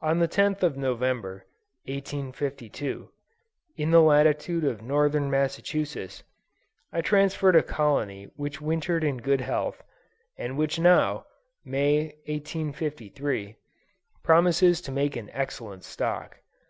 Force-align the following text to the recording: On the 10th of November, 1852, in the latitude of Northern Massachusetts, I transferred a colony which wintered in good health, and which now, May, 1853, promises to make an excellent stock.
On 0.00 0.18
the 0.18 0.28
10th 0.28 0.62
of 0.62 0.78
November, 0.78 1.44
1852, 1.84 3.10
in 3.76 3.90
the 3.90 4.00
latitude 4.00 4.64
of 4.64 4.80
Northern 4.80 5.30
Massachusetts, 5.30 6.22
I 6.90 7.02
transferred 7.02 7.54
a 7.56 7.62
colony 7.62 8.30
which 8.34 8.62
wintered 8.62 9.04
in 9.04 9.18
good 9.18 9.42
health, 9.42 9.82
and 10.38 10.56
which 10.56 10.78
now, 10.78 11.26
May, 11.66 12.14
1853, 12.24 13.56
promises 14.24 14.80
to 14.80 14.90
make 14.90 15.16
an 15.16 15.28
excellent 15.34 15.84
stock. 15.84 16.38